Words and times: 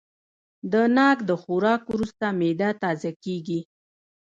د 0.71 0.73
ناک 0.97 1.17
د 1.29 1.31
خوراک 1.41 1.81
وروسته 1.93 2.25
معده 2.39 2.69
تازه 2.83 3.11
کېږي. 3.23 3.59